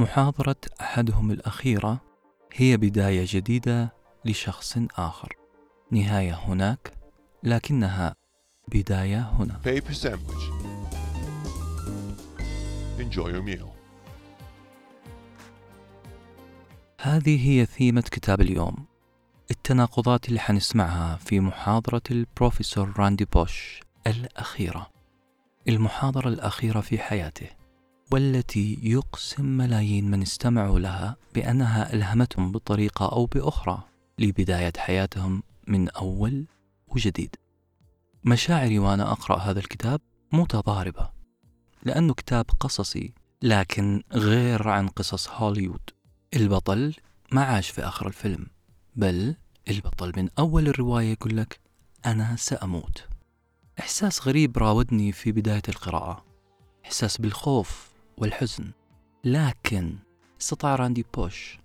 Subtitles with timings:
[0.00, 2.00] محاضرة أحدهم الأخيرة
[2.54, 3.92] هي بداية جديدة
[4.24, 5.36] لشخص آخر.
[5.90, 6.92] نهاية هناك
[7.42, 8.14] لكنها
[8.68, 9.60] بداية هنا.
[9.64, 10.44] Paper sandwich.
[12.98, 13.66] Enjoy your meal.
[17.00, 18.86] هذه هي ثيمة كتاب اليوم.
[19.50, 24.90] التناقضات اللي حنسمعها في محاضرة البروفيسور راندي بوش الأخيرة.
[25.68, 27.59] المحاضرة الأخيرة في حياته.
[28.12, 33.82] والتي يقسم ملايين من استمعوا لها بأنها ألهمتهم بطريقة أو بأخرى
[34.18, 36.46] لبداية حياتهم من أول
[36.88, 37.36] وجديد.
[38.24, 40.00] مشاعري وأنا أقرأ هذا الكتاب
[40.32, 41.10] متضاربة
[41.82, 45.90] لأنه كتاب قصصي لكن غير عن قصص هوليوود.
[46.34, 46.94] البطل
[47.32, 48.46] ما عاش في آخر الفيلم
[48.96, 49.34] بل
[49.68, 51.60] البطل من أول الرواية يقول لك
[52.06, 53.04] أنا سأموت.
[53.80, 56.24] إحساس غريب راودني في بداية القراءة.
[56.84, 57.89] إحساس بالخوف
[58.20, 58.70] والحزن.
[59.24, 59.96] لكن
[60.40, 61.58] استطاع راندي بوش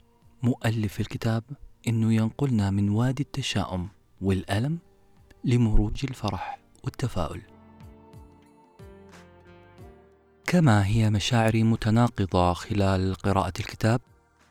[0.43, 1.43] مؤلف الكتاب
[1.87, 3.89] أنه ينقلنا من وادي التشاؤم
[4.21, 4.77] والألم
[5.43, 7.41] لمروج الفرح والتفاؤل.
[10.45, 14.01] كما هي مشاعري متناقضة خلال قراءة الكتاب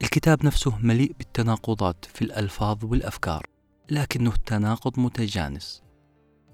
[0.02, 3.46] الكتاب نفسه مليء بالتناقضات في الألفاظ والأفكار
[3.91, 5.83] لكنه التناقض متجانس.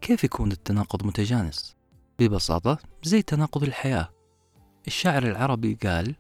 [0.00, 1.76] كيف يكون التناقض متجانس؟
[2.18, 4.19] ببساطة زي تناقض الحياة.
[4.86, 6.14] الشاعر العربي قال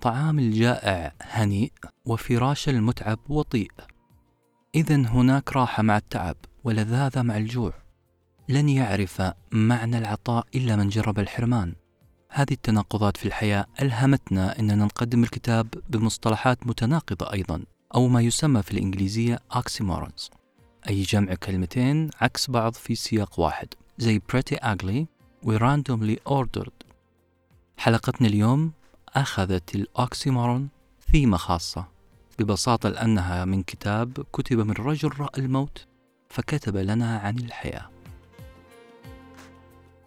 [0.00, 1.72] طعام الجائع هنيء
[2.04, 3.70] وفراش المتعب وطيء.
[4.74, 7.72] إذا هناك راحة مع التعب ولذاذة مع الجوع.
[8.48, 11.74] لن يعرف معنى العطاء إلا من جرب الحرمان.
[12.30, 17.64] هذه التناقضات في الحياة ألهمتنا أننا نقدم الكتاب بمصطلحات متناقضة أيضا
[17.94, 20.30] أو ما يسمى في الإنجليزية oxymorons.
[20.88, 23.68] أي جمع كلمتين عكس بعض في سياق واحد.
[23.98, 25.06] زي pretty ugly
[25.42, 26.87] و randomly ordered
[27.78, 28.72] حلقتنا اليوم
[29.08, 30.68] أخذت الأوكسيمورون
[31.12, 31.88] ثيمة خاصة
[32.38, 35.86] ببساطة لأنها من كتاب كتب من رجل رأى الموت
[36.30, 37.90] فكتب لنا عن الحياة.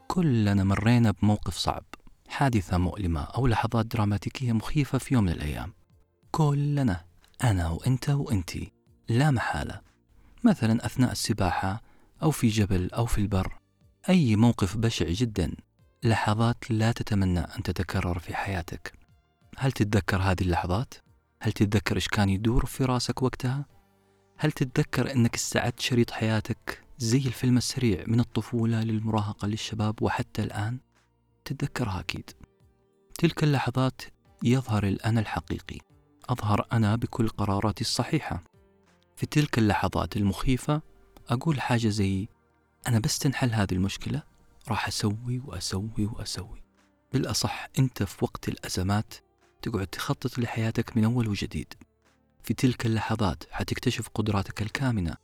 [0.07, 1.83] كلنا مرينا بموقف صعب
[2.27, 5.73] حادثة مؤلمة أو لحظات دراماتيكية مخيفة في يوم من الأيام.
[6.31, 7.05] كلنا
[7.43, 8.71] أنا وأنت وأنتي
[9.09, 9.81] لا محالة.
[10.43, 11.81] مثلا أثناء السباحة
[12.23, 13.57] أو في جبل أو في البر
[14.09, 15.55] أي موقف بشع جدا.
[16.03, 18.93] لحظات لا تتمنى أن تتكرر في حياتك
[19.57, 20.93] هل تتذكر هذه اللحظات؟
[21.41, 23.65] هل تتذكر إيش كان يدور في راسك وقتها؟
[24.37, 30.79] هل تتذكر أنك استعدت شريط حياتك زي الفيلم السريع من الطفولة للمراهقة للشباب وحتى الآن؟
[31.45, 32.29] تتذكرها أكيد
[33.13, 34.01] تلك اللحظات
[34.43, 35.77] يظهر الأنا الحقيقي
[36.29, 38.43] أظهر أنا بكل قراراتي الصحيحة
[39.15, 40.81] في تلك اللحظات المخيفة
[41.29, 42.27] أقول حاجة زي
[42.87, 44.30] أنا بس تنحل هذه المشكلة
[44.69, 46.63] راح أسوي وأسوي وأسوي.
[47.13, 49.13] بالأصح أنت في وقت الأزمات
[49.61, 51.73] تقعد تخطط لحياتك من أول وجديد.
[52.43, 55.15] في تلك اللحظات حتكتشف قدراتك الكامنة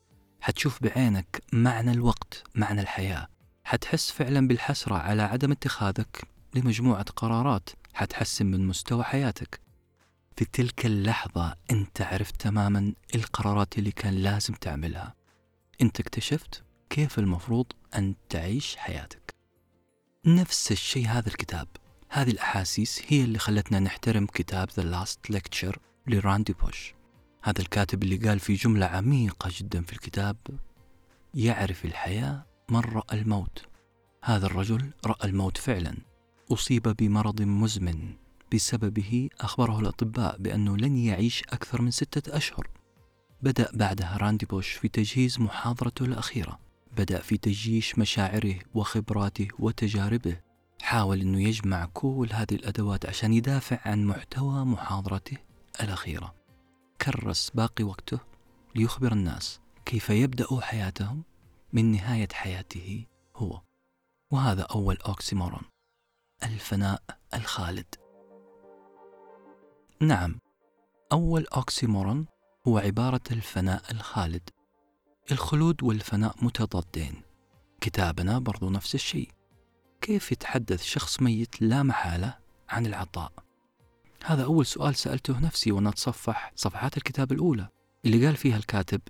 [0.41, 3.27] حتشوف بعينك معنى الوقت معنى الحياة.
[3.63, 9.61] حتحس فعلا بالحسرة على عدم اتخاذك لمجموعة قرارات حتحسن من مستوى حياتك.
[10.35, 15.15] في تلك اللحظة أنت عرفت تماما القرارات اللي كان لازم تعملها.
[15.81, 17.65] أنت اكتشفت كيف المفروض
[17.95, 19.26] أن تعيش حياتك.
[20.25, 21.67] نفس الشيء هذا الكتاب.
[22.09, 26.93] هذه الأحاسيس هي اللي خلتنا نحترم كتاب The Last Lecture لراندي بوش.
[27.43, 30.37] هذا الكاتب اللي قال في جملة عميقة جدا في الكتاب
[31.33, 33.65] يعرف الحياة من رأى الموت.
[34.23, 35.97] هذا الرجل رأى الموت فعلا.
[36.51, 38.13] أصيب بمرض مزمن
[38.53, 42.69] بسببه أخبره الأطباء بأنه لن يعيش أكثر من ستة أشهر.
[43.41, 46.66] بدأ بعدها راندي بوش في تجهيز محاضرته الأخيرة.
[46.97, 50.41] بدأ في تجيش مشاعره وخبراته وتجاربه.
[50.81, 55.37] حاول أنه يجمع كل هذه الأدوات عشان يدافع عن محتوى محاضرته
[55.81, 56.35] الأخيرة.
[57.01, 58.19] كرس باقي وقته
[58.75, 61.23] ليخبر الناس كيف يبدأوا حياتهم
[61.73, 63.61] من نهاية حياته هو.
[64.31, 65.63] وهذا أول oxymoron.
[66.43, 67.01] الفناء
[67.33, 67.95] الخالد.
[70.01, 70.39] نعم
[71.11, 72.25] أول oxymoron
[72.67, 74.49] هو عبارة الفناء الخالد.
[75.31, 77.21] الخلود والفناء متضادين.
[77.81, 79.29] كتابنا برضو نفس الشيء.
[80.01, 82.37] كيف يتحدث شخص ميت لا محالة
[82.69, 83.31] عن العطاء؟
[84.25, 87.69] هذا أول سؤال سألته نفسي وأنا أتصفح صفحات الكتاب الأولى
[88.05, 89.01] اللي قال فيها الكاتب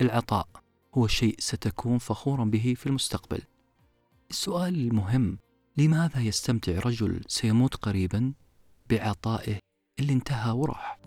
[0.00, 0.48] العطاء
[0.94, 3.42] هو شيء ستكون فخورا به في المستقبل.
[4.30, 5.38] السؤال المهم
[5.76, 8.32] لماذا يستمتع رجل سيموت قريبا
[8.90, 9.58] بعطائه
[10.00, 10.98] اللي انتهى وراح؟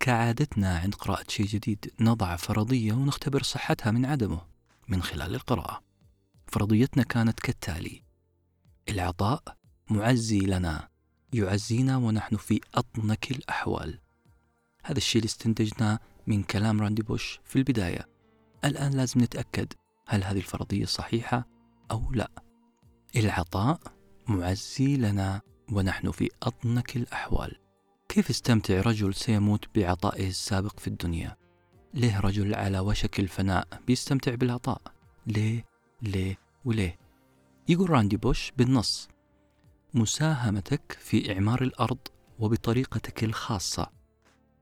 [0.00, 4.40] كعادتنا عند قراءة شيء جديد نضع فرضية ونختبر صحتها من عدمه
[4.88, 5.82] من خلال القراءة.
[6.46, 8.02] فرضيتنا كانت كالتالي
[8.88, 9.42] العطاء
[9.90, 10.88] معزي لنا
[11.32, 14.00] يعزينا ونحن في أضنك الأحوال.
[14.84, 18.08] هذا الشيء اللي استنتجناه من كلام راندي بوش في البداية.
[18.64, 19.72] الآن لازم نتأكد
[20.08, 21.46] هل هذه الفرضية صحيحة
[21.90, 22.30] أو لا.
[23.16, 23.80] العطاء
[24.28, 25.40] معزي لنا
[25.72, 27.69] ونحن في أضنك الأحوال.
[28.10, 31.36] كيف استمتع رجل سيموت بعطائه السابق في الدنيا؟
[31.94, 34.82] ليه رجل على وشك الفناء بيستمتع بالعطاء؟
[35.26, 35.64] ليه؟
[36.02, 36.98] ليه؟ وليه؟
[37.68, 39.08] يقول راندي بوش بالنص.
[39.94, 41.98] مساهمتك في إعمار الأرض
[42.38, 43.90] وبطريقتك الخاصة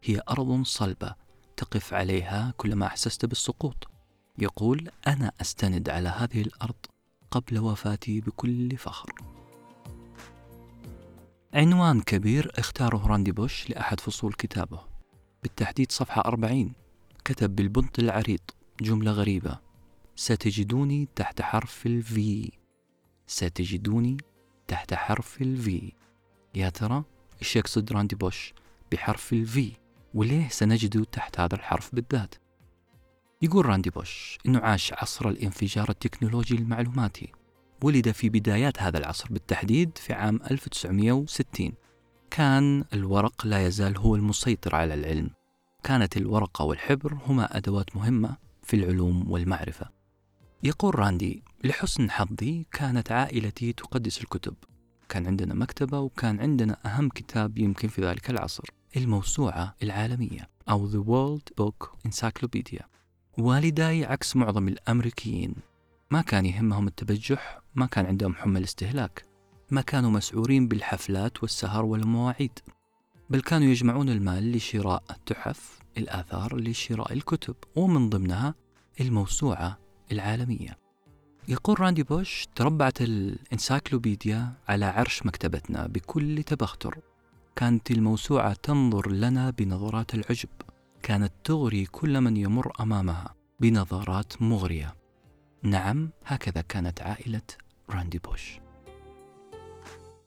[0.02, 1.14] هي أرض صلبة
[1.56, 3.88] تقف عليها كلما أحسست بالسقوط.
[4.38, 6.86] يقول أنا أستند على هذه الأرض
[7.30, 9.37] قبل وفاتي بكل فخر.
[11.58, 14.80] عنوان كبير اختاره راندي بوش لأحد فصول كتابه.
[15.42, 16.72] بالتحديد صفحة 40
[17.24, 18.40] كتب بالبنط العريض
[18.80, 19.58] جملة غريبة.
[20.16, 22.50] ستجدوني تحت حرف ال V
[23.26, 24.16] ستجدوني
[24.68, 25.92] تحت حرف ال V
[26.54, 27.04] يا ترى
[27.42, 28.54] إيش يقصد راندي بوش
[28.92, 29.72] بحرف ال V
[30.14, 32.34] وليه سنجده تحت هذا الحرف بالذات؟
[33.42, 37.32] يقول راندي بوش إنه عاش عصر الانفجار التكنولوجي المعلوماتي.
[37.82, 41.72] ولد في بدايات هذا العصر بالتحديد في عام 1960
[42.30, 45.30] كان الورق لا يزال هو المسيطر على العلم.
[45.82, 49.88] كانت الورقة والحبر هما أدوات مهمة في العلوم والمعرفة.
[50.62, 54.54] يقول راندي لحسن حظي كانت عائلتي تقدس الكتب.
[55.08, 58.64] كان عندنا مكتبة وكان عندنا أهم كتاب يمكن في ذلك العصر
[58.96, 62.82] الموسوعة العالمية أو The World Book Encyclopedia.
[63.38, 65.54] والداي عكس معظم الأمريكيين.
[66.10, 69.24] ما كان يهمهم التبجح ما كان عندهم حمى الاستهلاك
[69.70, 72.58] ما كانوا مسعورين بالحفلات والسهر والمواعيد
[73.30, 78.54] بل كانوا يجمعون المال لشراء التحف الآثار لشراء الكتب ومن ضمنها
[79.00, 79.78] الموسوعة
[80.12, 80.78] العالمية.
[81.48, 86.98] يقول راندي بوش تربعت ال encyclopedia على عرش مكتبتنا بكل تبختر.
[87.56, 90.48] كانت الموسوعة تنظر لنا بنظرات العجب.
[91.02, 94.97] كانت تغري كل من يمر أمامها بنظرات مغرية.
[95.62, 97.42] نعم هكذا كانت عائلة
[97.90, 98.60] راندي بوش.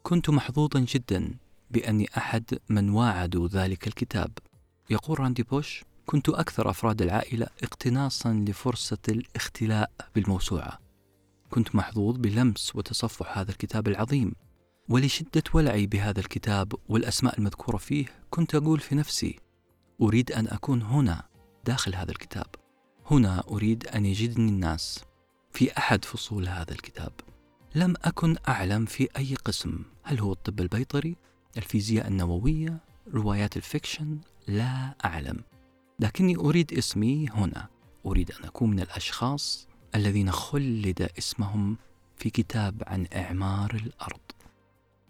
[0.03, 1.35] كنت محظوظا جدا
[1.71, 4.31] بأني أحد من واعدوا ذلك الكتاب.
[4.89, 10.79] يقول راندي بوش كنت أكثر أفراد العائلة اقتناصا لفرصة الاختلاء بالموسوعة.
[11.49, 14.33] كنت محظوظ بلمس وتصفح هذا الكتاب العظيم.
[14.89, 19.39] ولشدة ولعي بهذا الكتاب والأسماء المذكورة فيه كنت أقول في نفسي
[20.01, 21.23] أريد أن أكون هنا
[21.65, 22.47] داخل هذا الكتاب.
[23.11, 25.03] هنا أريد أن يجدني الناس.
[25.53, 27.11] في أحد فصول هذا الكتاب.
[27.75, 29.79] لم أكن أعلم في أي قسم.
[30.03, 31.15] هل هو الطب البيطري
[31.57, 32.77] الفيزياء النووية
[33.13, 34.17] روايات الفيكشن؟
[34.47, 35.43] لا أعلم.
[35.99, 37.67] لكني أريد اسمي هنا.
[38.05, 41.77] أريد أن أكون من الأشخاص الذين خلد اسمهم
[42.17, 44.19] في كتاب عن إعمار الأرض.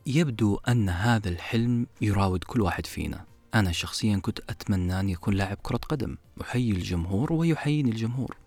[0.06, 3.26] يبدو أن هذا الحلم يراود كل واحد فينا.
[3.56, 6.18] أنا شخصيا كنت أتمنى أن يكون لاعب كرة قدم.
[6.42, 8.38] أحيي الجمهور ويحييني الجمهور.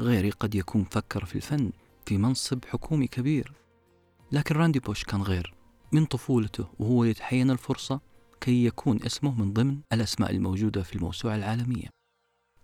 [0.00, 1.72] غيري قد يكون فكر في الفن
[2.06, 3.52] في منصب حكومي كبير.
[4.32, 5.54] لكن راندي بوش كان غير.
[5.92, 8.00] من طفولته وهو يتحين الفرصة
[8.40, 11.88] كي يكون اسمه من ضمن الأسماء الموجودة في الموسوعة العالمية.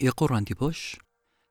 [0.01, 0.97] يقول راندي بوش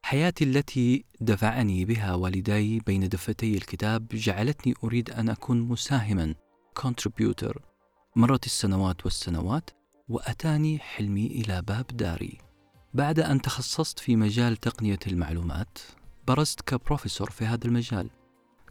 [0.06, 6.36] حياتي التي دفعني بها والداي بين دفتي الكتاب جعلتني أريد أن أكون مساهما
[6.80, 7.60] contributor.
[8.16, 9.70] مرت السنوات والسنوات
[10.10, 12.49] وأتاني حلمي إلى باب داري.
[12.94, 15.78] بعد أن تخصصت في مجال تقنية المعلومات
[16.28, 18.10] برزت كبروفيسور في هذا المجال.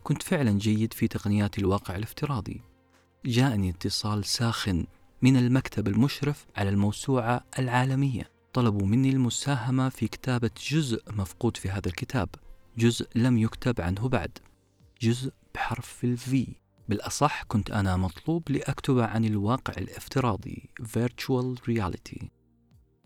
[0.02, 2.60] كنت فعلا جيد في تقنيات الواقع الافتراضي.
[3.24, 4.86] جاءني اتصال ساخن
[5.22, 8.30] من المكتب المشرف على الموسوعة العالمية.
[8.52, 12.28] طلبوا مني المساهمة في كتابة جزء مفقود في هذا الكتاب.
[12.78, 14.38] جزء لم يكتب عنه بعد.
[15.02, 16.46] جزء بحرف الفي
[16.88, 22.24] بالأصح كنت أنا مطلوب لأكتب عن الواقع الافتراضي Virtual Reality.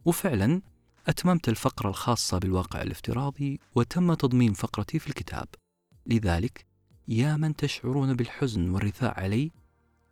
[0.04, 0.62] وفعلا
[1.08, 5.48] أتممت الفقرة الخاصة بالواقع الافتراضي وتم تضمين فقرتي في الكتاب.
[6.06, 6.66] لذلك
[7.08, 9.50] يا من تشعرون بالحزن والرثاء علي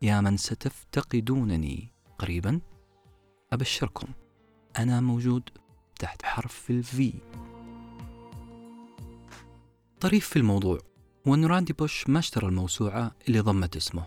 [0.03, 2.61] يا من ستفتقدونني قريبا
[3.53, 4.09] أبشركم
[4.79, 5.51] أنا موجود
[5.99, 7.13] تحت حرف الفي
[10.01, 10.79] طريف في الموضوع
[11.27, 14.05] وأن راندي بوش ما اشترى الموسوعة اللي ضمت اسمه.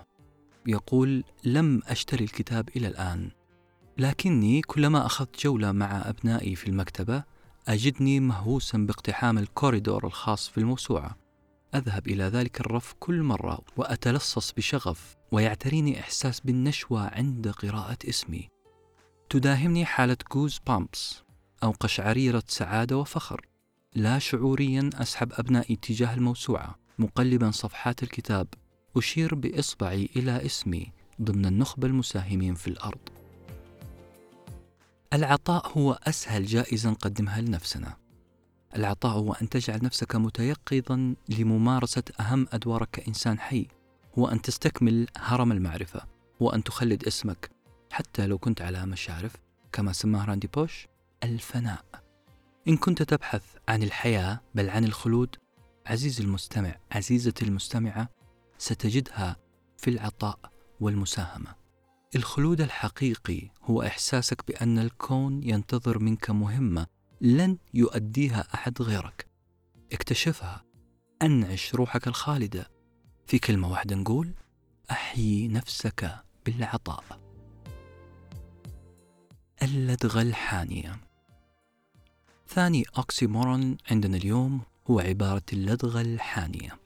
[0.68, 3.32] يقول لم أشتري الكتاب إلى الآن
[3.98, 7.24] لكني كلما أخذت جولة مع أبنائي في المكتبة
[7.68, 11.18] أجدني مهووسا باقتحام الكوريدور الخاص في الموسوعة.
[11.76, 18.50] أذهب إلى ذلك الرف كل مرة وأتلصص بشغف ويعتريني إحساس بالنشوة عند قراءة اسمي.
[19.30, 21.24] تداهمني حالة goosebumps
[21.64, 23.48] أو قشعريرة سعادة وفخر.
[23.96, 28.48] لا شعوريا أسحب أبنائي تجاه الموسوعة مقلبا صفحات الكتاب.
[28.98, 33.13] أشير بإصبعي إلى اسمي ضمن النخبة المساهمين في الأرض.
[35.14, 37.98] العطاء هو أسهل جائزة نقدمها لنفسنا.
[38.76, 43.68] العطاء هو أن تجعل نفسك متيقظا لممارسة أهم أدوارك كإنسان حي
[44.20, 46.02] هو أن تستكمل هرم المعرفة
[46.42, 47.52] هو أن تخلد اسمك.
[47.92, 49.36] حتى لو كنت على مشارف
[49.72, 50.88] كما سماه راندي بوش
[51.24, 51.86] الفناء.
[52.68, 55.36] إن كنت تبحث عن الحياة بل عن الخلود
[55.86, 58.10] عزيزي المستمع عزيزتي المستمعة
[58.58, 59.36] ستجدها
[59.78, 60.40] في العطاء
[60.80, 61.63] والمساهمة.
[62.16, 66.88] الخلود الحقيقي هو إحساسك بأن الكون ينتظر منك مهمة
[67.22, 69.28] لن يؤديها أحد غيرك.
[69.94, 70.64] اكتشفها.
[71.22, 72.72] أنعش روحك الخالدة.
[73.26, 74.34] في كلمة واحدة نقول
[74.92, 76.16] أحيي نفسك
[76.46, 77.04] بالعطاء.
[79.64, 80.96] اللدغة الحانية.
[82.48, 86.80] ثاني أوكسيمورون عندنا اليوم هو عبارة اللدغة الحانية.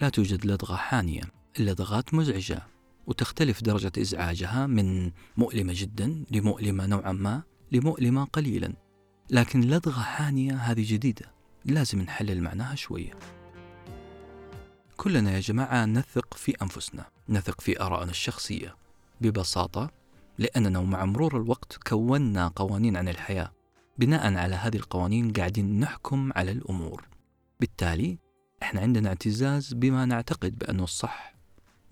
[0.00, 1.22] لا توجد لدغة حانية.
[1.60, 2.62] اللدغات مزعجة.
[3.10, 8.72] وتختلف درجة إزعاجها من مؤلمة جدا لمؤلمة نوعا ما لمؤلمة قليلا.
[9.30, 11.32] لكن لدغة حانية هذه جديدة
[11.64, 13.12] لازم نحلل معناها شوية.
[14.96, 18.76] كلنا يا جماعة نثق في أنفسنا نثق في آرائنا الشخصية
[19.20, 19.90] ببساطة
[20.38, 23.52] لأننا ومع مرور الوقت كونا قوانين عن الحياة.
[23.98, 27.08] بناء على هذه القوانين قاعدين نحكم على الأمور.
[27.60, 28.18] بالتالي
[28.62, 31.34] إحنا عندنا اعتزاز بما نعتقد بأنه الصح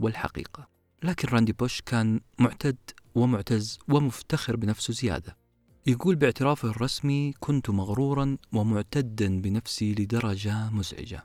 [0.01, 0.78] والحقيقة.
[1.03, 2.77] لكن راندي بوش كان معتد
[3.15, 5.37] ومعتز ومفتخر بنفسه زيادة.
[5.87, 11.25] يقول باعترافه الرسمي كنت مغرورا ومعتدا بنفسي لدرجة مزعجة.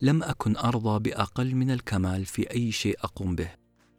[0.00, 3.50] لم أكن أرضى بأقل من الكمال في أي شيء أقوم به.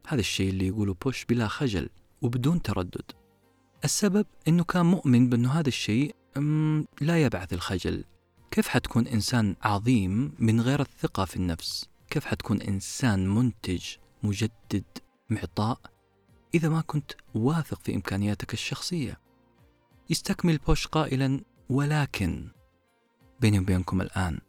[0.07, 1.89] هذا الشيء اللي يقوله بوش بلا خجل
[2.21, 3.11] وبدون تردد.
[3.83, 6.15] السبب أنه كان مؤمن بأنه هذا الشيء
[7.01, 8.03] لا يبعث الخجل.
[8.51, 13.83] كيف حتكون إنسان عظيم من غير الثقة في النفس؟ كيف حتكون إنسان منتج
[14.23, 14.83] مجدد
[15.31, 15.79] معطاء
[16.53, 19.19] إذا ما كنت واثق في إمكانياتك الشخصية.
[20.09, 22.47] يستكمل بوش قائلا ولكن؟
[23.41, 24.39] بيني وبينكم الآن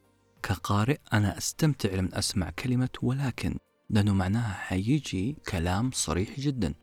[0.43, 3.57] كقارئ أنا أستمتع لما أسمع كلمة ولكن
[3.91, 6.75] لأنه معناها حيجي كلام صريح جدا.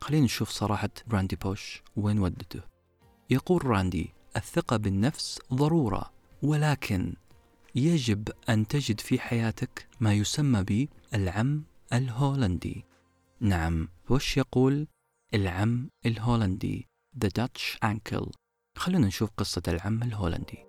[0.00, 2.60] خلينا نشوف صراحة راندي بوش وين ودته.
[3.30, 6.10] يقول راندي الثقة بالنفس ضرورة
[6.42, 7.14] ولكن
[7.74, 12.87] يجب أن تجد في حياتك ما يسمى بالعم الهولندي.
[13.40, 13.88] نعم.
[14.10, 14.86] وش يقول
[15.34, 16.88] العم الهولندي؟
[17.24, 18.30] The Dutch Uncle.
[18.76, 20.64] خلونا نشوف قصة العم الهولندي.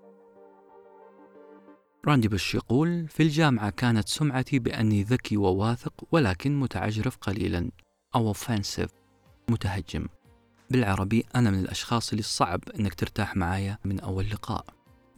[2.08, 7.72] راندي بش يقول في الجامعة كانت سمعتي بأني ذكي وواثق ولكن متعجرف قليلا.
[8.16, 8.90] أو offensive.
[9.50, 10.08] متهجم.
[10.70, 14.66] بالعربي أنا من الأشخاص اللي صعب أنك ترتاح معايا من أول لقاء.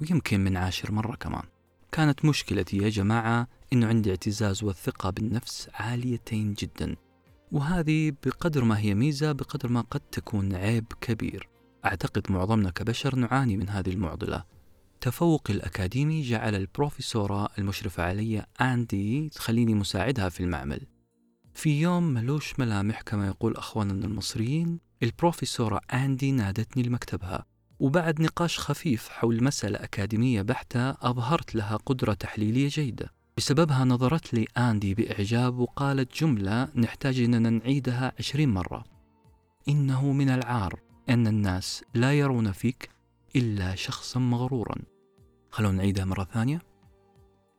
[0.01, 1.43] ويمكن من عاشر مرة كمان.
[1.91, 6.96] كانت مشكلتي يا جماعة أنه عندي اعتزاز والثقة بالنفس عاليتين جدا.
[7.51, 11.50] وهذه بقدر ما هي ميزة بقدر ما قد تكون عيب كبير.
[11.86, 14.43] أعتقد معظمنا كبشر نعاني من هذه المعضلة.
[15.01, 20.88] تفوقي الأكاديمي جعل البروفيسورة المشرفة علي أندي تخليني مساعدها في المعمل.
[21.53, 27.46] في يوم ملوش ملامح كما يقول أخواننا المصريين البروفيسورة أندي نادتني لمكتبها.
[27.79, 33.21] وبعد نقاش خفيف حول مسألة أكاديمية بحتة أظهرت لها قدرة تحليلية جيدة.
[33.42, 38.84] بسببها نظرت لي آندي بإعجاب وقالت جملة نحتاج أننا نعيدها عشرين مرة.
[39.70, 40.80] إنه من العار
[41.10, 42.90] أن الناس لا يرون فيك
[43.36, 44.76] إلا شخصا مغرورا.
[45.52, 46.62] خلونا نعيدها مرة ثانية.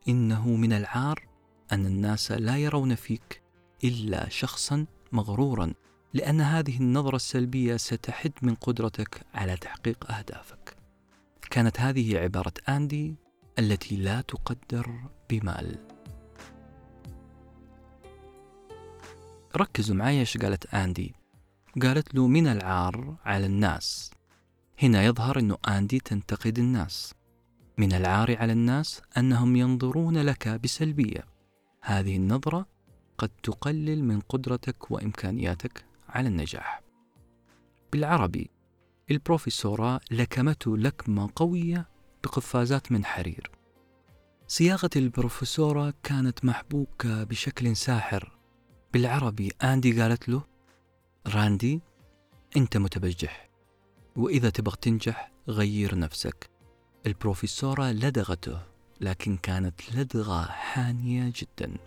[0.07, 1.27] إنه من العار
[1.71, 3.41] أن الناس لا يرون فيك
[3.83, 5.73] إلا شخصا مغرورا
[6.13, 10.77] لأن هذه النظرة السلبية ستحد من قدرتك على تحقيق أهدافك.
[11.51, 13.22] كانت هذه عبارة آندي
[13.59, 14.91] التي لا تقدر
[15.29, 15.77] بمال.
[19.57, 21.15] ركزوا معي إيش قالت آندي.
[21.81, 24.11] قالت له من العار على الناس.
[24.81, 27.13] هنا يظهر أن آندي تنتقد الناس.
[27.77, 31.25] من العار على الناس أنهم ينظرون لك بسلبية.
[31.81, 32.65] هذه النظرة
[33.17, 36.81] قد تقلل من قدرتك وإمكانياتك على النجاح.
[37.91, 38.49] بالعربي
[39.11, 41.92] البروفيسورة لكمته لكمة قوية
[42.23, 43.51] بقفازات من حرير.
[44.47, 48.37] صياغة البروفيسورة كانت محبوكة بشكل ساحر.
[48.93, 50.43] بالعربي آندي قالت له
[51.27, 51.81] راندي
[52.57, 53.49] أنت متبجح
[54.15, 56.49] وإذا تبغى تنجح غير نفسك.
[57.05, 58.61] البروفيسورة لدغته
[59.01, 61.77] لكن كانت لدغة حانية جدا.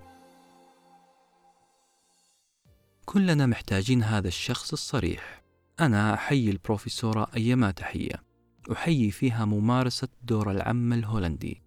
[3.04, 5.42] كلنا محتاجين هذا الشخص الصريح.
[5.80, 8.25] أنا أحيي البروفيسورة أيما تحية.
[8.72, 11.62] أحيي فيها ممارسة دور العم الهولندي.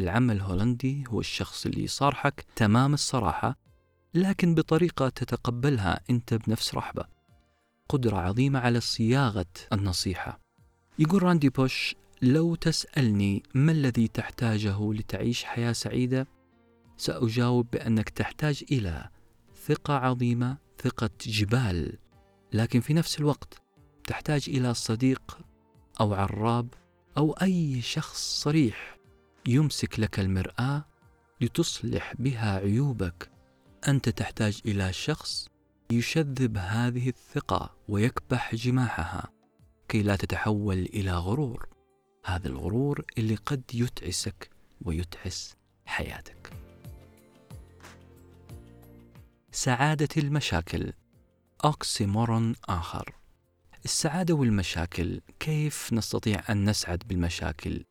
[0.00, 3.58] العم الهولندي هو الشخص اللي يصارحك تمام الصراحة
[4.14, 7.04] لكن بطريقة تتقبلها أنت بنفس رحبة.
[7.88, 10.40] قدرة عظيمة على صياغة النصيحة.
[10.98, 16.26] يقول راندي بوش لو تسألني ما الذي تحتاجه لتعيش حياة سعيدة
[16.96, 19.08] سأجاوب بأنك تحتاج إلى
[19.66, 21.98] ثقة عظيمة ثقة جبال
[22.52, 23.62] لكن في نفس الوقت
[24.04, 25.38] تحتاج إلى صديق
[26.00, 26.68] أو عراب
[27.16, 28.98] أو أي شخص صريح
[29.46, 30.84] يمسك لك المرآة
[31.40, 33.30] لتصلح بها عيوبك.
[33.88, 35.48] أنت تحتاج إلى شخص
[35.90, 39.28] يشذب هذه الثقة ويكبح جماحها
[39.88, 41.68] كي لا تتحول إلى غرور.
[42.24, 44.50] هذا الغرور اللي قد يتعسك
[44.82, 46.52] ويتعس حياتك.
[49.52, 50.92] سعادة المشاكل.
[51.64, 53.14] أوكسيمورون آخر.
[53.88, 57.84] السعادة والمشاكل كيف نستطيع أن نسعد بالمشاكل؟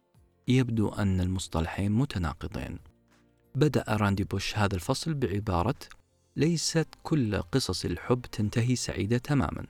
[0.48, 2.80] يبدو أن المصطلحين متناقضين
[3.56, 5.76] بدأ راندي بوش هذا الفصل بعبارة
[6.36, 9.66] ليست كل قصص الحب تنتهي سعيدة تماما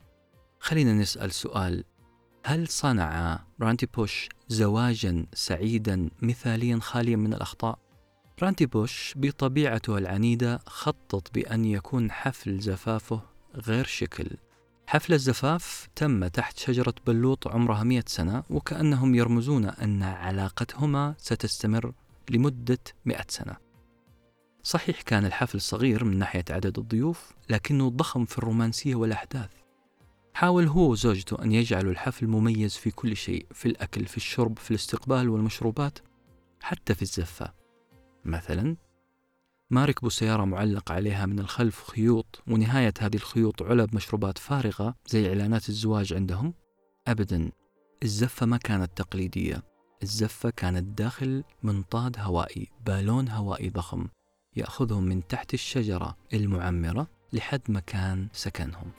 [0.60, 1.84] خلينا نسأل سؤال
[2.46, 7.79] هل صنع راندي بوش زواجا سعيدا مثاليا خاليا من الأخطاء؟
[8.41, 13.22] راندي بوش بطبيعته العنيدة خطط بأن يكون حفل زفافه
[13.55, 14.27] غير شكل
[14.89, 21.94] حفل الزفاف تم تحت شجرة بلوط عمرها مئة سنة وكأنهم يرمزون أن علاقتهما ستستمر
[22.29, 23.58] لمدة مئة سنة.
[24.63, 29.50] صحيح كان الحفل صغير من ناحية عدد الضيوف لكنه ضخم في الرومانسية والأحداث.
[30.34, 34.72] حاول هو وزوجته أن يجعلوا الحفل مميز في كل شيء في الأكل في الشرب في
[34.72, 36.00] الاستقبال والمشروبات
[36.62, 37.53] حتى في الزفة.
[38.25, 38.75] مثلا
[39.70, 45.28] ما ركبوا سيارة معلق عليها من الخلف خيوط ونهاية هذه الخيوط علب مشروبات فارغة زي
[45.30, 46.54] إعلانات الزواج عندهم؟
[47.08, 47.52] أبدا.
[48.04, 49.64] الزفة ما كانت تقليدية.
[50.04, 54.08] الزفة كانت داخل منطاد هوائي بالون هوائي ضخم
[54.56, 58.92] يأخذهم من تحت الشجرة المعمرة لحد مكان سكنهم.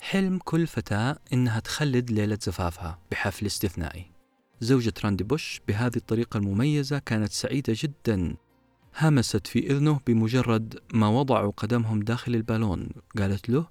[0.00, 4.19] حلم كل فتاة إنها تخلد ليلة زفافها بحفل استثنائي.
[4.60, 8.36] زوجة راندي بوش بهذه الطريقة المميزة كانت سعيدة جدا.
[9.00, 12.88] همست في إذنه بمجرد ما وضعوا قدمهم داخل البالون.
[13.18, 13.68] قالت له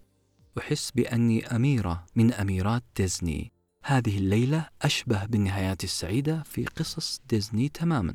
[0.57, 3.51] أحس بأني أميرة من أميرات ديزني.
[3.83, 8.13] هذه الليلة أشبه بالنهايات السعيدة في قصص ديزني تماما.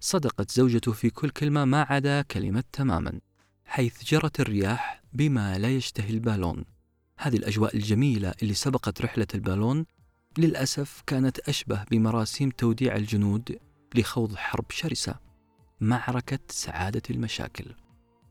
[0.00, 3.20] صدقت زوجته في كل كلمة ما عدا كلمة تماما
[3.64, 6.64] حيث جرت الرياح بما لا يشتهي البالون.
[7.18, 9.86] هذه الأجواء الجميلة اللي سبقت رحلة البالون
[10.38, 13.58] للأسف كانت أشبه بمراسيم توديع الجنود
[13.94, 15.14] لخوض حرب شرسة
[15.80, 17.64] معركة سعادة المشاكل.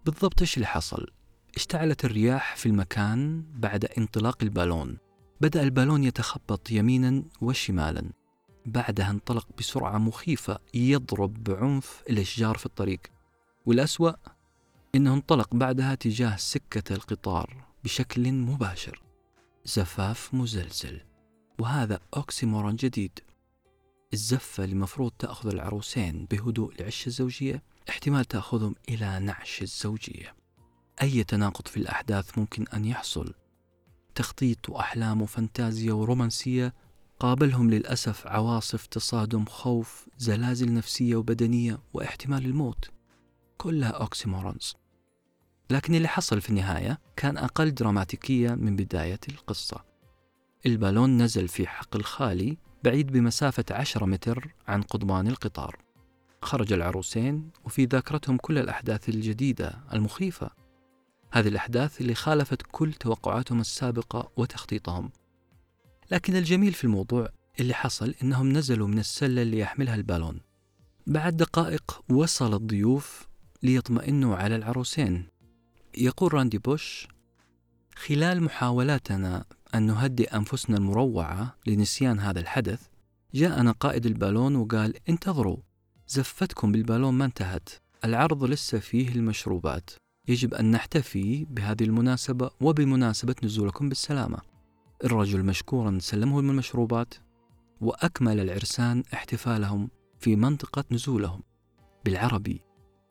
[0.05, 1.07] بالضبط إيش اللي حصل؟
[1.55, 4.97] اشتعلت الرياح في المكان بعد انطلاق البالون.
[5.41, 8.11] بدأ البالون يتخبط يمينا وشمالا.
[8.65, 13.01] بعدها انطلق بسرعة مخيفة يضرب بعنف الأشجار في الطريق.
[13.65, 14.11] والأسوأ
[14.95, 19.01] إنه انطلق بعدها تجاه سكة القطار بشكل مباشر.
[19.65, 21.01] زفاف مزلزل.
[21.59, 23.19] وهذا oxymoron جديد.
[24.13, 30.35] الزفة اللي مفروض تأخذ العروسين بهدوء لعش الزوجية احتمال تأخذهم إلى نعش الزوجية.
[31.01, 33.33] أي تناقض في الأحداث ممكن أن يحصل؟
[34.15, 36.73] تخطيط وأحلام وفانتازيا ورومانسية
[37.19, 42.89] قابلهم للأسف عواصف تصادم خوف زلازل نفسية وبدنية واحتمال الموت.
[43.57, 44.75] كلها أوكسيمورونز
[45.69, 49.90] لكن اللي حصل في النهاية كان أقل دراماتيكية من بداية القصة.
[50.65, 55.78] البالون نزل في حقل خالي بعيد بمسافة عشرة متر عن قضبان القطار.
[56.41, 60.50] خرج العروسين وفي ذاكرتهم كل الأحداث الجديدة المخيفة.
[61.32, 65.12] هذه الأحداث اللي خالفت كل توقعاتهم السابقة وتخطيطهم.
[66.12, 70.41] لكن الجميل في الموضوع اللي حصل إنهم نزلوا من السلة اللي يحملها البالون.
[71.08, 73.28] بعد دقائق وصل الضيوف
[73.63, 75.28] ليطمئنوا على العروسين.
[75.97, 77.08] يقول راندي بوش
[77.95, 82.81] خلال محاولاتنا أن نهدئ أنفسنا المروعة لنسيان هذا الحدث
[83.34, 85.57] جاءنا قائد البالون وقال انتظروا
[86.07, 87.69] زفتكم بالبالون ما انتهت
[88.05, 89.89] العرض لسه فيه المشروبات
[90.27, 94.38] يجب أن نحتفي بهذه المناسبة وبمناسبة نزولكم بالسلامة.
[95.03, 97.13] الرجل مشكورا سلمهم المشروبات
[97.81, 101.43] وأكمل العرسان احتفالهم في منطقة نزولهم.
[102.05, 102.62] بالعربي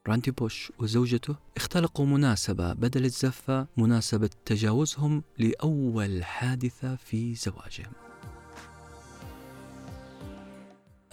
[0.08, 7.92] راندي بوش وزوجته اختلقوا مناسبة بدل الزفة مناسبة تجاوزهم لأول حادثة في زواجهم.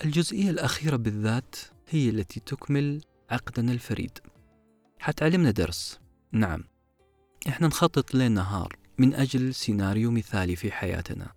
[0.06, 1.56] الجزئية الأخيرة بالذات
[1.90, 4.20] هي التي تكمل عقدنا الفريد.
[5.00, 6.00] حتعلمنا درس.
[6.32, 6.64] نعم
[7.48, 11.32] إحنا نخطط ليل نهار من أجل سيناريو مثالي في حياتنا.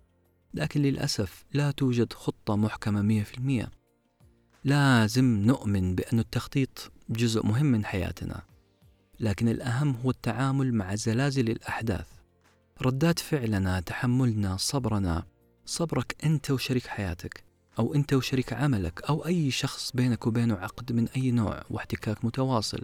[0.53, 3.80] لكن للأسف لا توجد خطة محكمة مية في المية.
[4.63, 8.41] لازم نؤمن بأن التخطيط جزء مهم من حياتنا
[9.21, 12.07] لكن الأهم هو التعامل مع زلازل الأحداث.
[12.81, 15.23] ردات فعلنا تحملنا صبرنا.
[15.65, 17.43] صبرك أنت وشريك حياتك
[17.79, 22.81] أو أنت وشريك عملك أو أي شخص بينك وبينه عقد من أي نوع واحتكاك متواصل.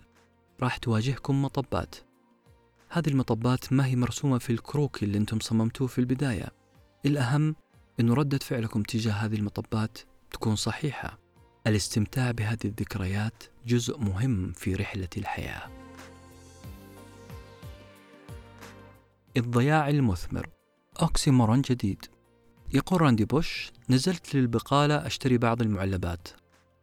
[0.61, 1.95] راح تواجهكم مطبات.
[2.89, 6.51] هذه المطبات ما هي مرسومة في الكروكي اللي أنتم صممتوه في البداية.
[7.05, 7.55] الأهم
[7.99, 9.97] أنه ردة فعلكم تجاه هذه المطبات
[10.31, 11.26] تكون صحيحة.
[11.67, 15.69] الاستمتاع بهذه الذكريات جزء مهم في رحلة الحياة.
[19.37, 20.49] الضياع المثمر.
[21.01, 22.05] oxymoron جديد.
[22.73, 26.27] يقول راندي بوش نزلت للبقالة أشتري بعض المعلبات.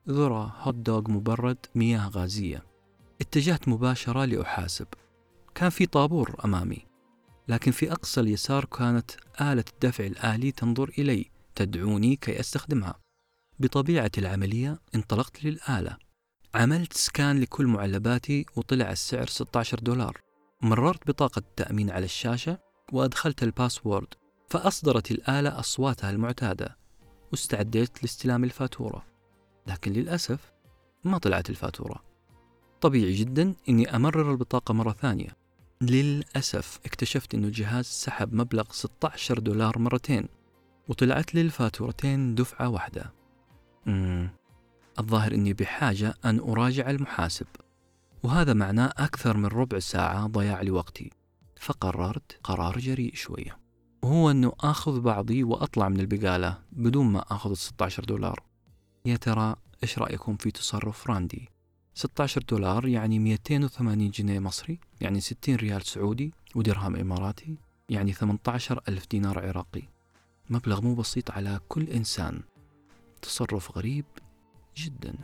[0.08, 2.62] ذرة هوت دوغ مبرد مياه غازية.
[3.20, 4.86] اتجهت مباشرة لأحاسب.
[5.54, 6.86] كان في طابور أمامي.
[7.48, 13.03] لكن في أقصى اليسار كانت آلة الدفع الآلي تنظر إلي تدعوني كي أستخدمها.
[13.58, 15.96] بطبيعة العملية انطلقت للآلة.
[16.54, 20.20] عملت سكان لكل معلباتي وطلع السعر 16 دولار.
[20.62, 22.58] مررت بطاقة التأمين على الشاشة
[22.92, 24.06] وأدخلت الباسورد
[24.48, 26.76] فأصدرت الآلة أصواتها المعتادة
[27.32, 29.06] واستعديت لاستلام الفاتورة.
[29.66, 30.52] لكن للأسف
[31.04, 32.02] ما طلعت الفاتورة.
[32.80, 35.36] طبيعي جدا أني أمرر البطاقة مرة ثانية.
[35.80, 40.28] للأسف اكتشفت أنه الجهاز سحب مبلغ 16 دولار مرتين
[40.88, 43.23] وطلعت لي الفاتورتين دفعة واحدة.
[43.86, 44.30] مم.
[44.98, 47.46] الظاهر أني بحاجة أن أراجع المحاسب
[48.22, 51.10] وهذا معناه أكثر من ربع ساعة ضياع لوقتي.
[51.60, 53.58] فقررت قرار جريء شوية.
[54.02, 58.42] وهو أنه آخذ بعضي وأطلع من البقالة بدون ما آخذ 16 دولار.
[59.04, 61.48] يا ترى إيش رأيكم في تصرف راندي؟
[61.94, 69.06] 16 دولار يعني 280 جنيه مصري يعني 60 ريال سعودي ودرهم إماراتي يعني 18 ألف
[69.10, 69.82] دينار عراقي.
[70.50, 72.42] مبلغ مو بسيط على كل إنسان.
[73.24, 74.04] تصرف غريب
[74.76, 75.14] جدا.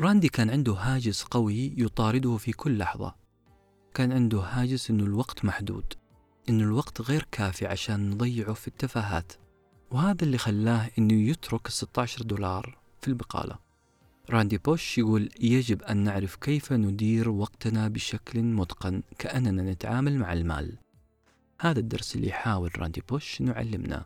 [0.00, 3.14] راندي كان عنده هاجس قوي يطارده في كل لحظة.
[3.94, 5.94] كان عنده هاجس إنه الوقت محدود
[6.48, 9.32] إنه الوقت غير كافي عشان نضيعه في التفاهات.
[9.90, 13.58] وهذا اللي خلاه إنه يترك 16 دولار في البقالة.
[14.30, 20.78] راندي بوش يقول يجب أن نعرف كيف ندير وقتنا بشكل متقن كأننا نتعامل مع المال.
[21.60, 24.04] هذا الدرس اللي يحاول راندي بوش أنه يعلمنا.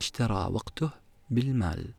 [0.00, 0.90] اشترى وقته
[1.30, 1.94] بالمال.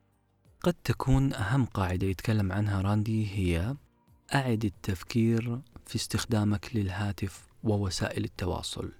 [0.61, 3.75] قد تكون أهم قاعدة يتكلم عنها راندي هي
[4.35, 8.91] أعد التفكير في استخدامك للهاتف ووسائل التواصل.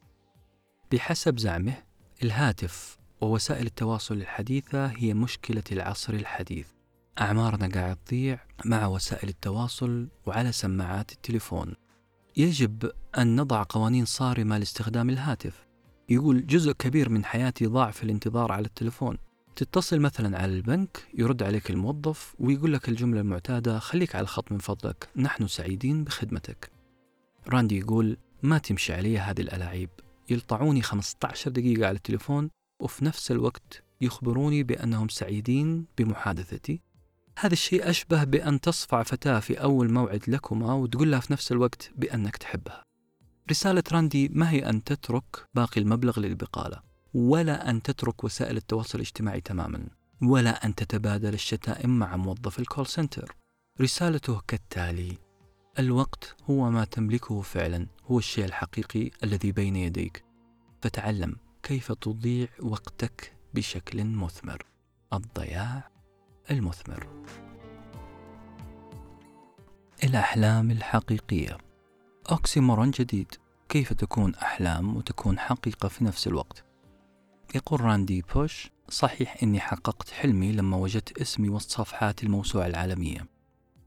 [0.91, 1.83] بحسب زعمه
[2.23, 6.67] الهاتف ووسائل التواصل الحديثة هي مشكلة العصر الحديث.
[7.21, 11.73] أعمارنا قاعد تضيع مع وسائل التواصل وعلى سماعات التليفون.
[12.37, 15.68] يجب أن نضع قوانين صارمة لاستخدام الهاتف.
[16.09, 19.17] يقول جزء كبير من حياتي ضاع في الانتظار على التليفون.
[19.55, 24.57] تتصل مثلا على البنك يرد عليك الموظف ويقول لك الجملة المعتادة خليك على الخط من
[24.57, 26.71] فضلك نحن سعيدين بخدمتك.
[27.47, 29.89] راندي يقول ما تمشي علي هذه الألاعيب
[30.29, 32.49] يلطعوني 15 دقيقة على التليفون
[32.81, 36.81] وفي نفس الوقت يخبروني بأنهم سعيدين بمحادثتي.
[37.39, 41.91] هذا الشيء أشبه بأن تصفع فتاة في أول موعد لكما وتقول لها في نفس الوقت
[41.95, 42.88] بأنك تحبها.
[43.51, 46.81] رسالة راندي ما هي أن تترك باقي المبلغ للبقالة
[47.13, 49.87] ولا أن تترك وسائل التواصل الاجتماعي تماما
[50.21, 53.35] ولا أن تتبادل الشتائم مع موظف ال call center
[53.81, 55.17] رسالته كالتالي
[55.79, 60.23] الوقت هو ما تملكه فعلا هو الشيء الحقيقي الذي بين يديك.
[60.81, 64.65] فتعلم كيف تضيع وقتك بشكل مثمر.
[65.13, 65.89] الضياع
[66.51, 67.07] المثمر.
[70.03, 71.57] الأحلام الحقيقية.
[72.31, 73.27] أوكسيمورون جديد.
[73.69, 76.63] كيف تكون أحلام وتكون حقيقة في نفس الوقت؟
[77.55, 83.27] يقول راندي بوش صحيح أني حققت حلمي لما وجدت اسمي وسط صفحات الموسوعة العالمية.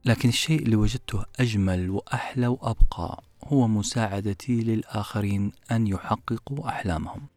[0.05, 7.27] لكن الشيء اللي وجدته أجمل وأحلى وأبقى هو مساعدتي للآخرين أن يحققوا أحلامهم.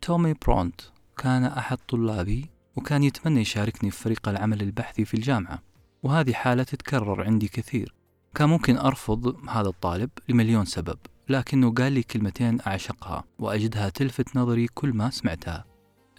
[0.00, 0.80] تومي برونت
[1.16, 5.62] كان أحد طلابي وكان يتمنى يشاركني في فريق العمل البحثي في الجامعة
[6.02, 7.94] وهذه حالة تتكرر عندي كثير.
[8.34, 14.66] كان ممكن أرفض هذا الطالب لمليون سبب لكنه قال لي كلمتين أعشقها وأجدها تلفت نظري
[14.66, 15.64] كل ما سمعتها.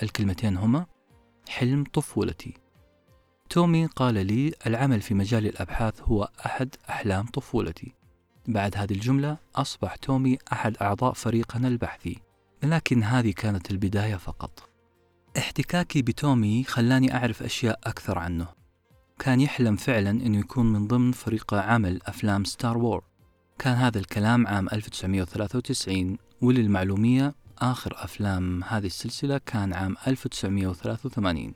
[0.03, 0.85] الكلمتين هما
[1.49, 2.53] حلم طفولتي.
[3.49, 7.93] تومي قال لي العمل في مجال الأبحاث هو أحد أحلام طفولتي.
[8.47, 12.17] بعد هذه الجملة أصبح تومي أحد أعضاء فريقنا البحثي
[12.63, 14.69] لكن هذه كانت البداية فقط.
[15.37, 18.64] احتكاكي بتومي خلاني أعرف أشياء أكثر عنه.
[19.19, 23.03] كان يحلم فعلا أنه يكون من ضمن فريق عمل أفلام Star Wars
[23.59, 31.53] كان هذا الكلام عام 1993 وللمعلومية آخر أفلام هذه السلسلة كان عام 1983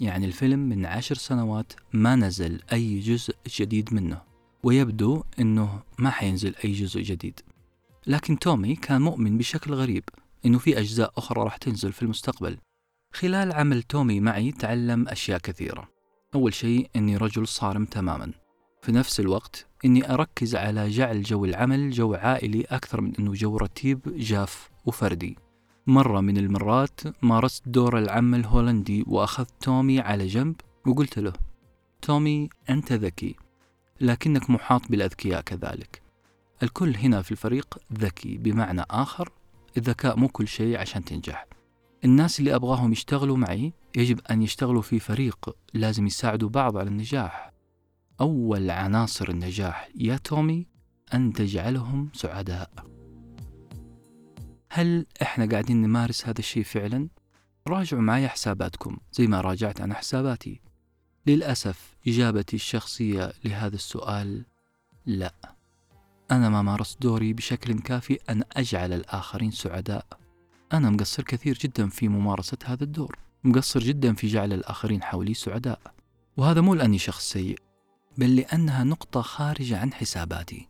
[0.00, 4.22] يعني الفيلم من عشر سنوات ما نزل أي جزء جديد منه
[4.62, 7.40] ويبدو أنه ما حينزل أي جزء جديد.
[8.06, 10.04] لكن تومي كان مؤمن بشكل غريب
[10.46, 12.58] أنه في أجزاء أخرى راح تنزل في المستقبل.
[13.12, 15.93] خلال عمل تومي معي تعلم أشياء كثيرة.
[16.34, 18.32] أول شيء أني رجل صارم تماما.
[18.82, 23.56] في نفس الوقت أني أركز على جعل جو العمل جو عائلي أكثر من أنه جو
[23.56, 25.38] رتيب جاف وفردي.
[25.86, 31.32] مرة من المرات مارست دور العم الهولندي وأخذت تومي على جنب وقلت له
[32.02, 33.36] تومي أنت ذكي
[34.00, 36.02] لكنك محاط بالأذكياء كذلك.
[36.62, 39.30] الكل هنا في الفريق ذكي بمعنى آخر
[39.76, 41.46] الذكاء مو كل شيء عشان تنجح.
[42.04, 47.52] الناس اللي أبغاهم يشتغلوا معي يجب أن يشتغلوا في فريق لازم يساعدوا بعض على النجاح.
[48.20, 50.66] أول عناصر النجاح يا تومي
[51.14, 52.70] أن تجعلهم سعداء.
[54.70, 57.08] هل إحنا قاعدين نمارس هذا الشيء فعلا؟
[57.66, 60.60] راجعوا معي حساباتكم زي ما راجعت أنا حساباتي.
[61.26, 64.44] للأسف إجابتي الشخصية لهذا السؤال
[65.06, 65.34] لا.
[66.30, 70.23] أنا ما مارست دوري بشكل كافي أن أجعل الآخرين سعداء.
[70.76, 73.18] أنا مقصر كثير جدا في ممارسة هذا الدور.
[73.44, 75.80] مقصر جدا في جعل الآخرين حولي سعداء.
[76.36, 77.58] وهذا مو لأني شخص سيء
[78.18, 80.68] بل لأنها نقطة خارجة عن حساباتي.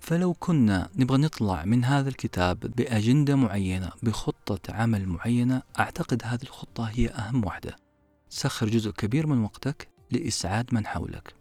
[0.00, 6.84] فلو كنا نبغى نطلع من هذا الكتاب بأجندة معينة بخطة عمل معينة أعتقد هذه الخطة
[6.84, 7.76] هي أهم واحدة
[8.28, 11.34] سخر جزء كبير من وقتك لإسعاد من حولك.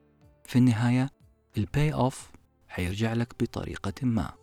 [0.46, 1.10] في النهاية
[1.58, 2.32] ال pay off
[2.68, 4.41] حيرجع لك بطريقة ما.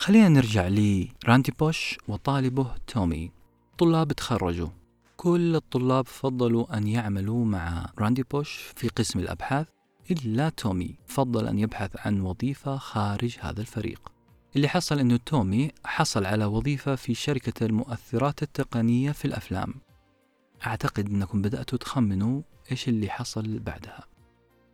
[0.00, 3.30] خلينا نرجع لراندي بوش وطالبه تومي.
[3.78, 4.68] طلاب تخرجوا.
[5.16, 9.68] كل الطلاب فضلوا أن يعملوا مع راندي بوش في قسم الأبحاث
[10.10, 14.12] إلا تومي فضل أن يبحث عن وظيفة خارج هذا الفريق.
[14.56, 19.74] اللي حصل أنه تومي حصل على وظيفة في شركة المؤثرات التقنية في الأفلام.
[20.66, 24.04] أعتقد أنكم بدأتوا تخمنوا إيش اللي حصل بعدها.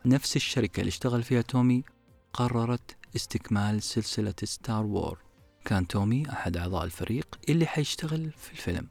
[0.05, 1.83] نفس الشركة اللي اشتغل فيها تومي
[2.33, 5.17] قررت استكمال سلسلة Star Wars
[5.65, 8.87] كان تومي أحد أعضاء الفريق اللي حيشتغل في الفيلم.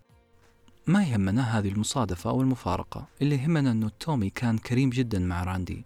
[0.86, 3.06] ما يهمنا هذه المصادفة أو المفارقة.
[3.22, 5.84] اللي يهمنا أنه تومي كان كريم جدا مع راندي.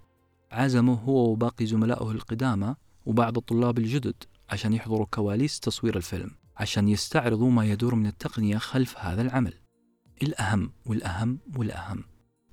[0.53, 2.74] عزمه هو وباقي زملائه القدامى
[3.07, 4.14] وبعض الطلاب الجدد
[4.51, 9.55] عشان يحضروا كواليس تصوير الفيلم عشان يستعرضوا ما يدور من التقنية خلف هذا العمل.
[10.22, 12.05] الأهم والأهم والأهم.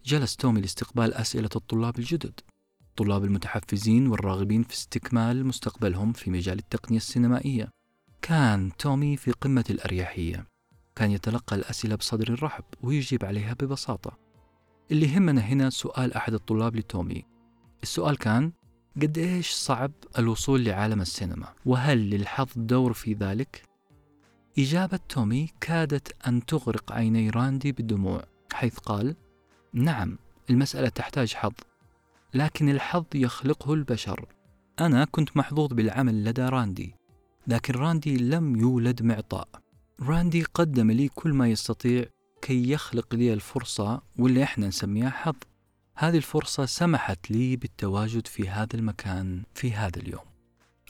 [0.06, 2.39] جلس تومي لاستقبال أسئلة الطلاب الجدد.
[2.99, 7.69] الطلاب المتحفزين والراغبين في استكمال مستقبلهم في مجال التقنية السينمائية.
[8.21, 10.47] كان تومي في قمة الأريحية.
[10.95, 14.17] كان يتلقى الأسئلة بصدر رحب ويجيب عليها ببساطة.
[14.91, 17.25] اللي يهمنا هنا سؤال أحد الطلاب لتومي.
[17.84, 18.51] السؤال كان
[19.01, 23.62] قد إيش صعب الوصول لعالم السينما؟ وهل للحظ دور في ذلك؟
[24.60, 29.15] إجابة تومي كادت أن تغرق عيني راندي بالدموع حيث قال
[29.73, 30.17] نعم
[30.49, 31.53] المسألة تحتاج حظ.
[32.36, 34.26] لكن الحظ يخلقه البشر.
[34.80, 36.95] أنا كنت محظوظ بالعمل لدى راندي
[37.48, 39.48] لكن راندي لم يولد معطاء.
[40.02, 42.06] راندي قدم لي كل ما يستطيع
[42.41, 45.36] كي يخلق لي الفرصة واللي إحنا نسميها حظ.
[45.95, 50.26] هذه الفرصة سمحت لي بالتواجد في هذا المكان في هذا اليوم.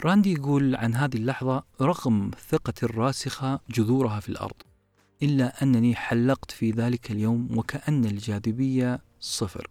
[0.05, 4.61] راندي يقول عن هذه اللحظة رغم ثقتي الراسخة جذورها في الأرض
[5.23, 9.67] إلا أنني حلقت في ذلك اليوم وكأن الجاذبية صفر.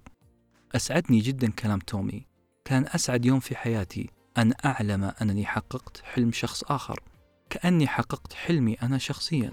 [0.74, 2.26] أسعدني جدا كلام تومي.
[2.64, 7.00] كان أسعد يوم في حياتي أن أعلم أنني حققت حلم شخص آخر.
[7.50, 9.52] كأني حققت حلمي أنا شخصيا.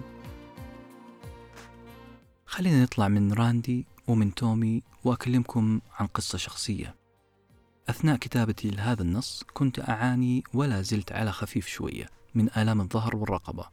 [2.46, 6.96] خلينا نطلع من راندي ومن تومي وأكلمكم عن قصة شخصية.
[7.90, 13.66] أثناء كتابتي لهذا النص كنت أعاني ولا زلت على خفيف شوية من آلام الظهر والرقبة.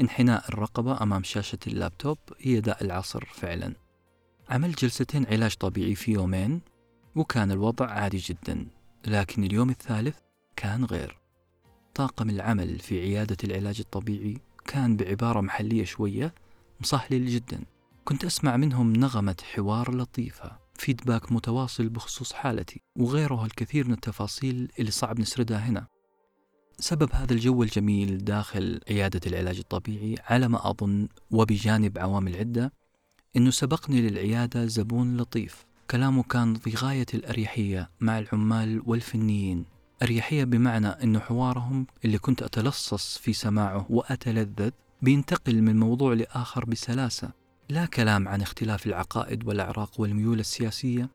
[0.00, 3.74] انحناء الرقبة أمام شاشة اللابتوب هي داء العصر فعلا.
[4.48, 6.60] عملت جلستين علاج طبيعي في يومين
[7.14, 8.66] وكان الوضع عادي جدا
[9.06, 10.16] لكن اليوم الثالث
[10.56, 11.18] كان غير.
[11.94, 16.34] طاقم العمل في عيادة العلاج الطبيعي كان بعبارة محلية شوية
[16.80, 17.64] مصهلل جدا.
[18.04, 24.90] كنت أسمع منهم نغمة حوار لطيفة فيدباك متواصل بخصوص حالتي وغيرها الكثير من التفاصيل اللي
[24.90, 25.86] صعب نسردها هنا.
[26.78, 32.72] سبب هذا الجو الجميل داخل عيادة العلاج الطبيعي على ما أظن وبجانب عوامل عدة
[33.36, 35.69] أنه سبقني للعيادة زبون لطيف.
[35.90, 39.64] كلامه كان في غاية الأريحية مع العمال والفنيين.
[40.02, 44.70] أريحية بمعنى أنه حوارهم اللي كنت أتلصص في سماعه وأتلذذ
[45.02, 47.30] بينتقل من موضوع لآخر بسلاسة.
[47.68, 51.10] لا كلام عن اختلاف العقائد والأعراق والميول السياسية.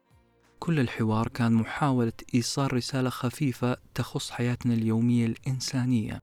[0.60, 6.22] كل الحوار كان محاولة إيصال رسالة خفيفة تخص حياتنا اليومية الإنسانية.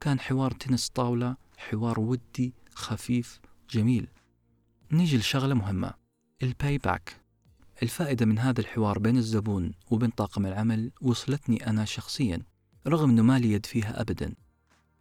[0.00, 4.08] كان حوار تنس طاولة حوار ودي خفيف جميل.
[4.92, 5.94] نيجي لشغلة مهمة
[6.42, 7.21] ال pay back
[7.82, 12.42] الفائدة من هذا الحوار بين الزبون وبين طاقم العمل وصلتني أنا شخصيا
[12.86, 14.34] رغم أنه ما لي يد فيها أبدا.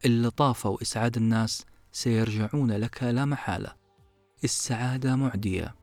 [0.05, 3.75] اللطافة وإسعاد الناس سيرجعون لك لا محالة.
[4.43, 5.75] السعادة معدية.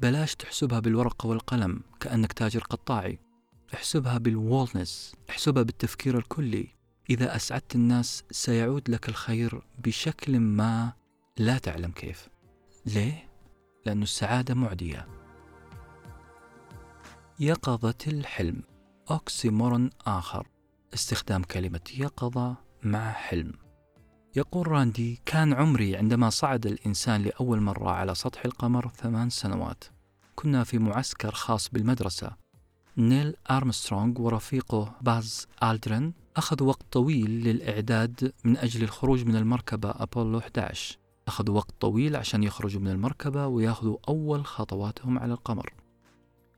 [0.00, 3.18] بلاش تحسبها بالورقة والقلم كأنك تاجر قطاعي.
[3.74, 6.68] احسبها بال wholeness احسبها بالتفكير الكلي.
[7.10, 10.92] إذا أسعدت الناس سيعود لك الخير بشكل ما
[11.38, 12.28] لا تعلم كيف.
[12.86, 13.28] ليه؟
[13.86, 15.21] لأن السعادة معدية.
[17.42, 18.62] يقظة الحلم.
[19.10, 20.46] oxymoron آخر.
[20.94, 23.52] استخدام كلمة يقظة مع حلم.
[24.36, 29.84] يقول راندي كان عمري عندما صعد الإنسان لأول مرة على سطح القمر ثمان سنوات.
[30.34, 32.32] كنا في معسكر خاص بالمدرسة.
[32.96, 40.38] نيل أرمسترونغ ورفيقه باز ألدرين أخذوا وقت طويل للإعداد من أجل الخروج من المركبة أبولو
[40.38, 45.81] 11 أخذوا وقت طويل عشان يخرجوا من المركبة ويأخذوا أول خطواتهم على القمر.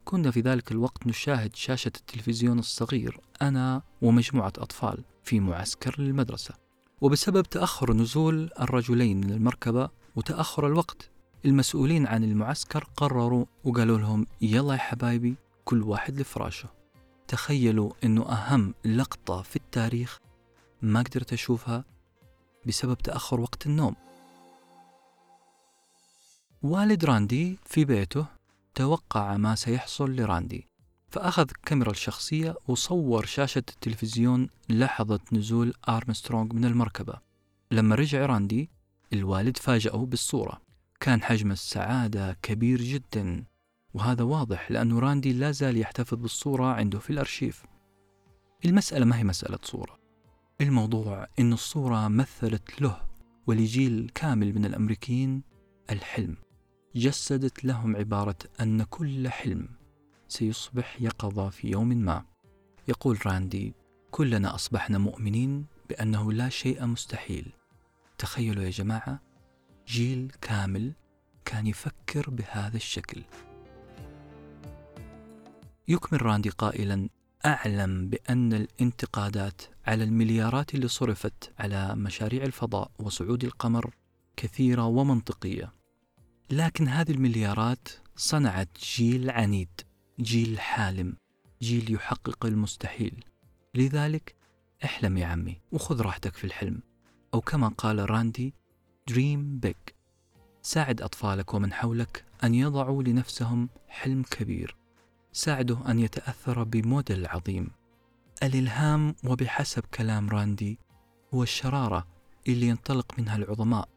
[0.04, 6.54] كنا في ذلك الوقت نشاهد شاشة التلفزيون الصغير أنا ومجموعة أطفال في معسكر للمدرسة.
[7.00, 11.10] وبسبب تأخر نزول الرجلين من المركبة وتأخر الوقت
[11.44, 16.68] المسؤولين عن المعسكر قرروا وقالوا لهم يلا يا حبايبي كل واحد لفراشه
[17.28, 20.20] تخيلوا أنه أهم لقطة في التاريخ
[20.82, 21.84] ما قدرت أشوفها
[22.66, 23.96] بسبب تأخر وقت النوم.
[26.62, 28.26] والد راندي في بيته
[28.74, 30.68] توقع ما سيحصل لراندي.
[31.08, 37.14] فأخذ الكاميرا الشخصية وصور شاشة التلفزيون لحظة نزول أرمسترونغ من المركبة.
[37.70, 38.70] لما رجع راندي
[39.12, 40.60] الوالد فاجأه بالصورة.
[41.00, 43.44] كان حجم السعادة كبير جدا.
[43.94, 47.64] وهذا واضح لأنه راندي لا زال يحتفظ بالصورة عنده في الأرشيف.
[48.64, 49.98] المسألة ما هي مسألة صورة؟
[50.60, 53.00] الموضوع أن الصورة مثلت له
[53.46, 55.42] ولجيل كامل من الأمريكيين
[55.90, 56.43] الحلم.
[56.96, 59.68] جسدت لهم عبارة أن كل حلم
[60.28, 62.24] سيصبح يقظة في يوم ما.
[62.88, 63.74] يقول راندي
[64.10, 67.52] كلنا أصبحنا مؤمنين بأنه لا شيء مستحيل.
[68.18, 69.20] تخيلوا يا جماعة
[69.88, 70.92] جيل كامل
[71.44, 73.22] كان يفكر بهذا الشكل.
[75.88, 77.08] يكمل راندي قائلا
[77.46, 83.94] أعلم بأن الانتقادات على المليارات اللي صرفت على مشاريع الفضاء وصعود القمر
[84.36, 85.83] كثيرة ومنطقية.
[86.50, 89.80] لكن هذه المليارات صنعت جيل عنيد
[90.20, 91.16] جيل حالم
[91.62, 93.24] جيل يحقق المستحيل.
[93.74, 94.34] لذلك
[94.84, 96.80] احلم يا عمي وخذ راحتك في الحلم.
[97.34, 98.54] أو كما قال راندي
[99.08, 99.74] dream big
[100.62, 104.76] ساعد أطفالك ومن حولك أن يضعوا لنفسهم حلم كبير.
[105.32, 107.70] ساعده أن يتأثر بموديل عظيم.
[108.42, 110.78] الإلهام وبحسب كلام راندي
[111.34, 112.06] هو الشرارة
[112.48, 113.88] اللي ينطلق منها العظماء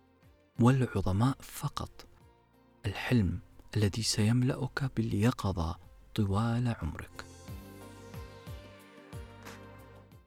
[0.59, 2.07] والعظماء فقط.
[2.87, 3.39] الحلم
[3.77, 5.77] الذي سيملأك باليقظة
[6.15, 7.25] طوال عمرك.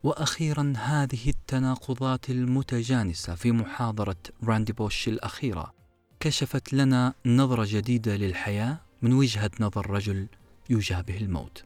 [0.02, 5.74] وأخيرا هذه التناقضات المتجانسة في محاضرة راندي بوش الأخيرة
[6.20, 10.26] كشفت لنا نظرة جديدة للحياة من وجهة نظر رجل
[10.70, 11.64] يشابه الموت.